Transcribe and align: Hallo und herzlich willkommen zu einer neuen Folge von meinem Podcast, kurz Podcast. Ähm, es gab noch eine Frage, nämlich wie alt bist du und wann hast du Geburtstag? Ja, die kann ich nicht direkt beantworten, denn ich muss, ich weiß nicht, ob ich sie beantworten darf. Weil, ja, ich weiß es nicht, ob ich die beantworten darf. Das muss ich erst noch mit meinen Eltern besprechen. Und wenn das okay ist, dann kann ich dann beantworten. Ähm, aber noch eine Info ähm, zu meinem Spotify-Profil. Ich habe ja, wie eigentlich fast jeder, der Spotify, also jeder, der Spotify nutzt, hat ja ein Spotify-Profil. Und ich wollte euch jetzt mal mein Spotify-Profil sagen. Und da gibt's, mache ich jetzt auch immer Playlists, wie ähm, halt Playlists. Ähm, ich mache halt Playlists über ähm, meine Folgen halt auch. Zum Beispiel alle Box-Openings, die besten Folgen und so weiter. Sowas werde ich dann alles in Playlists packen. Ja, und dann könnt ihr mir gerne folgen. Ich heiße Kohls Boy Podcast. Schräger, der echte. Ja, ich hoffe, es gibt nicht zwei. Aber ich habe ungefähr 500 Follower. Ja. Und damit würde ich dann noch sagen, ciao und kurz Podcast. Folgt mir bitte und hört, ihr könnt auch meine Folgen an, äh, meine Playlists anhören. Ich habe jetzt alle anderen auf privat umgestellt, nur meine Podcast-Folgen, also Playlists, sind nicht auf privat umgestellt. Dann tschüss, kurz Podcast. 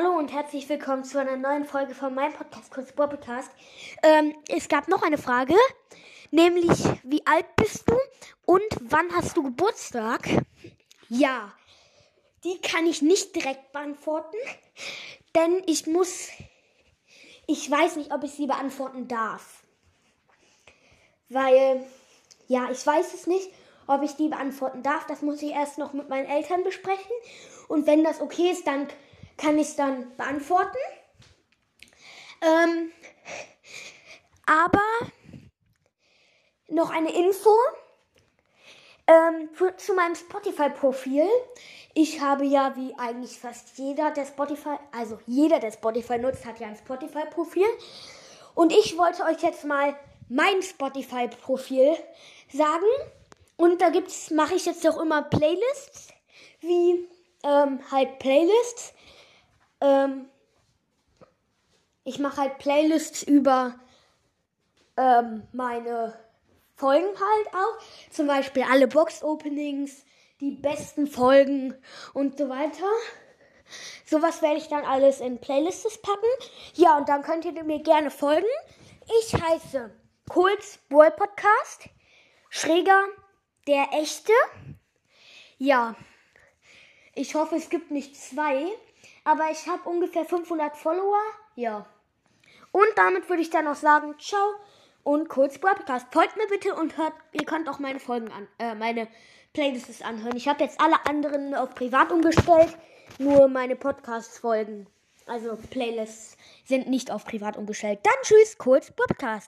Hallo 0.00 0.16
und 0.16 0.32
herzlich 0.32 0.68
willkommen 0.68 1.02
zu 1.02 1.18
einer 1.18 1.36
neuen 1.36 1.64
Folge 1.64 1.92
von 1.92 2.14
meinem 2.14 2.32
Podcast, 2.32 2.70
kurz 2.70 2.92
Podcast. 2.92 3.50
Ähm, 4.04 4.32
es 4.48 4.68
gab 4.68 4.86
noch 4.86 5.02
eine 5.02 5.18
Frage, 5.18 5.56
nämlich 6.30 6.70
wie 7.02 7.26
alt 7.26 7.46
bist 7.56 7.82
du 7.90 7.96
und 8.46 8.62
wann 8.80 9.12
hast 9.12 9.36
du 9.36 9.42
Geburtstag? 9.42 10.28
Ja, 11.08 11.52
die 12.44 12.60
kann 12.60 12.86
ich 12.86 13.02
nicht 13.02 13.34
direkt 13.34 13.72
beantworten, 13.72 14.36
denn 15.34 15.64
ich 15.66 15.88
muss, 15.88 16.28
ich 17.48 17.68
weiß 17.68 17.96
nicht, 17.96 18.12
ob 18.12 18.22
ich 18.22 18.30
sie 18.30 18.46
beantworten 18.46 19.08
darf. 19.08 19.64
Weil, 21.28 21.84
ja, 22.46 22.70
ich 22.70 22.86
weiß 22.86 23.14
es 23.14 23.26
nicht, 23.26 23.50
ob 23.88 24.02
ich 24.02 24.12
die 24.12 24.28
beantworten 24.28 24.84
darf. 24.84 25.08
Das 25.08 25.22
muss 25.22 25.42
ich 25.42 25.50
erst 25.50 25.76
noch 25.76 25.92
mit 25.92 26.08
meinen 26.08 26.26
Eltern 26.28 26.62
besprechen. 26.62 27.10
Und 27.66 27.88
wenn 27.88 28.04
das 28.04 28.20
okay 28.20 28.52
ist, 28.52 28.64
dann 28.68 28.86
kann 29.38 29.58
ich 29.58 29.74
dann 29.76 30.14
beantworten. 30.16 30.76
Ähm, 32.42 32.92
aber 34.46 34.82
noch 36.68 36.90
eine 36.90 37.12
Info 37.12 37.50
ähm, 39.06 39.48
zu 39.76 39.94
meinem 39.94 40.14
Spotify-Profil. 40.14 41.26
Ich 41.94 42.20
habe 42.20 42.44
ja, 42.44 42.76
wie 42.76 42.94
eigentlich 42.98 43.38
fast 43.38 43.78
jeder, 43.78 44.10
der 44.10 44.26
Spotify, 44.26 44.76
also 44.92 45.18
jeder, 45.26 45.58
der 45.58 45.72
Spotify 45.72 46.18
nutzt, 46.18 46.44
hat 46.44 46.60
ja 46.60 46.68
ein 46.68 46.76
Spotify-Profil. 46.76 47.66
Und 48.54 48.72
ich 48.72 48.96
wollte 48.98 49.24
euch 49.24 49.42
jetzt 49.42 49.64
mal 49.64 49.98
mein 50.28 50.62
Spotify-Profil 50.62 51.96
sagen. 52.52 52.86
Und 53.56 53.80
da 53.80 53.88
gibt's, 53.90 54.30
mache 54.30 54.54
ich 54.54 54.66
jetzt 54.66 54.86
auch 54.86 55.00
immer 55.00 55.22
Playlists, 55.22 56.08
wie 56.60 57.08
ähm, 57.42 57.80
halt 57.90 58.18
Playlists. 58.18 58.92
Ähm, 59.80 60.28
ich 62.04 62.18
mache 62.18 62.38
halt 62.38 62.58
Playlists 62.58 63.22
über 63.22 63.78
ähm, 64.96 65.46
meine 65.52 66.18
Folgen 66.74 67.06
halt 67.06 67.54
auch. 67.54 68.10
Zum 68.10 68.26
Beispiel 68.26 68.64
alle 68.70 68.88
Box-Openings, 68.88 70.04
die 70.40 70.52
besten 70.52 71.06
Folgen 71.06 71.74
und 72.14 72.38
so 72.38 72.48
weiter. 72.48 72.86
Sowas 74.06 74.40
werde 74.40 74.56
ich 74.56 74.68
dann 74.68 74.84
alles 74.84 75.20
in 75.20 75.40
Playlists 75.40 76.00
packen. 76.00 76.26
Ja, 76.74 76.96
und 76.96 77.08
dann 77.08 77.22
könnt 77.22 77.44
ihr 77.44 77.64
mir 77.64 77.82
gerne 77.82 78.10
folgen. 78.10 78.46
Ich 79.20 79.34
heiße 79.34 79.90
Kohls 80.28 80.78
Boy 80.88 81.10
Podcast. 81.10 81.88
Schräger, 82.50 83.04
der 83.66 83.88
echte. 83.92 84.32
Ja, 85.58 85.94
ich 87.14 87.34
hoffe, 87.34 87.56
es 87.56 87.68
gibt 87.68 87.90
nicht 87.90 88.16
zwei. 88.16 88.66
Aber 89.28 89.50
ich 89.50 89.68
habe 89.68 89.86
ungefähr 89.86 90.24
500 90.24 90.74
Follower. 90.74 91.20
Ja. 91.54 91.84
Und 92.72 92.88
damit 92.96 93.28
würde 93.28 93.42
ich 93.42 93.50
dann 93.50 93.66
noch 93.66 93.74
sagen, 93.74 94.14
ciao 94.18 94.54
und 95.02 95.28
kurz 95.28 95.58
Podcast. 95.58 96.06
Folgt 96.10 96.38
mir 96.38 96.46
bitte 96.46 96.74
und 96.74 96.96
hört, 96.96 97.12
ihr 97.32 97.44
könnt 97.44 97.68
auch 97.68 97.78
meine 97.78 98.00
Folgen 98.00 98.32
an, 98.32 98.48
äh, 98.58 98.74
meine 98.74 99.06
Playlists 99.52 100.00
anhören. 100.00 100.34
Ich 100.38 100.48
habe 100.48 100.64
jetzt 100.64 100.80
alle 100.80 101.04
anderen 101.06 101.54
auf 101.54 101.74
privat 101.74 102.10
umgestellt, 102.10 102.74
nur 103.18 103.48
meine 103.48 103.76
Podcast-Folgen, 103.76 104.86
also 105.26 105.58
Playlists, 105.68 106.38
sind 106.64 106.88
nicht 106.88 107.10
auf 107.10 107.26
privat 107.26 107.58
umgestellt. 107.58 107.98
Dann 108.04 108.14
tschüss, 108.22 108.56
kurz 108.56 108.90
Podcast. 108.90 109.46